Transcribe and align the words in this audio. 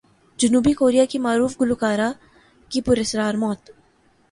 جنوبی 0.39 0.73
کوریا 0.73 1.05
کی 1.05 1.19
معروف 1.19 1.59
گلوکارہ 1.61 2.11
کی 2.71 2.81
پر 2.81 2.97
اسرار 2.97 3.33
موت 3.33 3.69